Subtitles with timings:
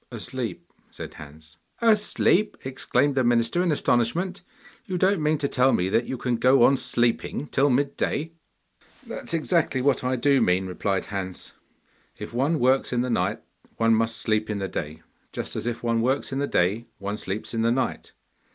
[0.11, 1.57] 'Asleep,' said Hans.
[1.79, 4.41] 'Asleep!' exclaimed the minister in astonishment.
[4.87, 8.33] 'You don't mean to tell me that you can go on sleeping till mid day?'
[9.05, 11.51] 'That is exactly what I do mean,' replied Hans.
[12.17, 13.41] 'If one works in the night
[13.77, 17.15] one must sleep in the day, just as if one works in the day one
[17.15, 18.11] sleeps in the night.